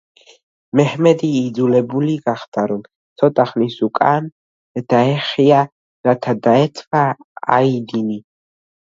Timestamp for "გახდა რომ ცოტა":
2.29-3.45